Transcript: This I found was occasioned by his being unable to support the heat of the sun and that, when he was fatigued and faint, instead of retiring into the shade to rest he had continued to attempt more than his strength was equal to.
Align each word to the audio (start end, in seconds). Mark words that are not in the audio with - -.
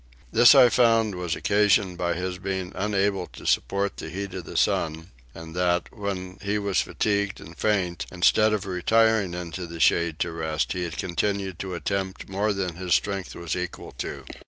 This 0.31 0.55
I 0.55 0.69
found 0.69 1.13
was 1.13 1.35
occasioned 1.35 1.95
by 1.95 2.15
his 2.15 2.39
being 2.39 2.71
unable 2.73 3.27
to 3.33 3.45
support 3.45 3.97
the 3.97 4.09
heat 4.09 4.33
of 4.33 4.45
the 4.45 4.57
sun 4.57 5.11
and 5.35 5.53
that, 5.55 5.95
when 5.95 6.39
he 6.41 6.57
was 6.57 6.81
fatigued 6.81 7.39
and 7.39 7.55
faint, 7.55 8.07
instead 8.11 8.51
of 8.51 8.65
retiring 8.65 9.35
into 9.35 9.67
the 9.67 9.79
shade 9.79 10.17
to 10.21 10.31
rest 10.31 10.73
he 10.73 10.85
had 10.85 10.97
continued 10.97 11.59
to 11.59 11.75
attempt 11.75 12.27
more 12.27 12.51
than 12.51 12.77
his 12.77 12.95
strength 12.95 13.35
was 13.35 13.55
equal 13.55 13.91
to. 13.99 14.25